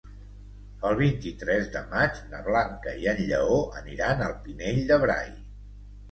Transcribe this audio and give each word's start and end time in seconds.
El 0.91 0.95
vint-i-tres 0.99 1.67
de 1.75 1.83
maig 1.91 2.17
na 2.31 2.39
Blanca 2.47 2.93
i 3.01 3.05
en 3.11 3.21
Lleó 3.27 3.59
aniran 3.81 4.23
al 4.29 4.33
Pinell 4.47 4.81
de 4.93 4.99
Brai. 5.05 5.29